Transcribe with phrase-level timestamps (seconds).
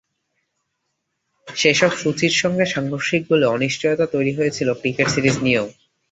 [1.47, 5.67] সেসব সূচির সঙ্গে সাংঘর্ষিক বলে অনিশ্চয়তা তৈরি হয়েছিল ক্রিকেট সিরিজ নিয়েও।